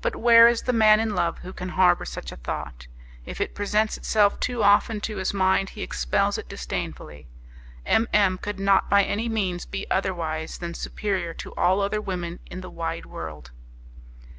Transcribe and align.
But 0.00 0.16
where 0.16 0.48
is 0.48 0.62
the 0.62 0.72
man 0.72 1.00
in 1.00 1.14
love 1.14 1.40
who 1.40 1.52
can 1.52 1.68
harbour 1.68 2.06
such 2.06 2.32
a 2.32 2.36
thought? 2.36 2.86
If 3.26 3.42
it 3.42 3.54
presents 3.54 3.98
itself 3.98 4.40
too 4.40 4.62
often 4.62 5.02
to 5.02 5.18
his 5.18 5.34
mind, 5.34 5.68
he 5.76 5.82
expels 5.82 6.38
it 6.38 6.48
disdainfully! 6.48 7.26
M 7.84 8.08
M 8.14 8.38
could 8.38 8.58
not 8.58 8.88
by 8.88 9.04
any 9.04 9.28
means 9.28 9.66
be 9.66 9.84
otherwise 9.90 10.56
than 10.56 10.72
superior 10.72 11.34
to 11.34 11.54
all 11.56 11.82
other 11.82 12.00
women 12.00 12.38
in 12.46 12.62
the 12.62 12.70
wide 12.70 13.04
world. 13.04 13.50